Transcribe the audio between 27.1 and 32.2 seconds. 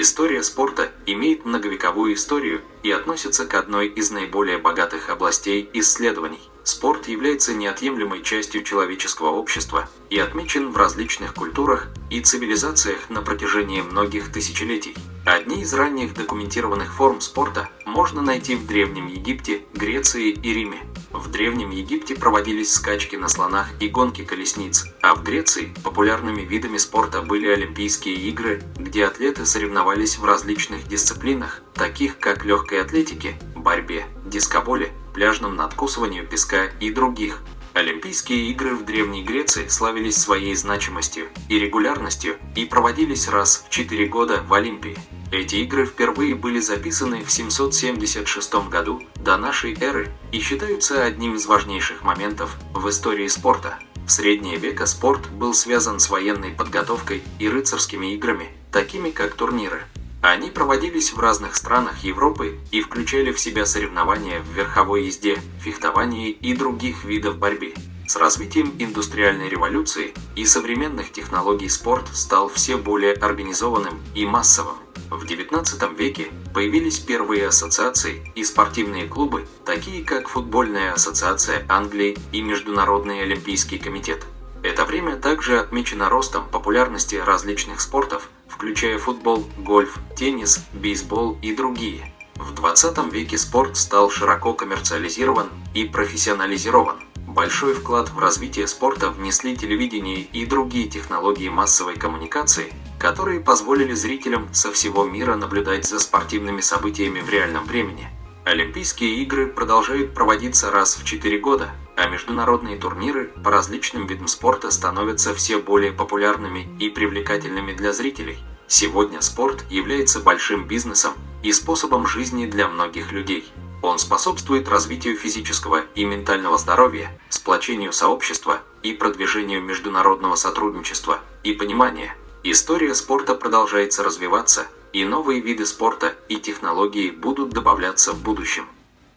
были Олимпийские игры, где атлеты соревновались в различных дисциплинах, таких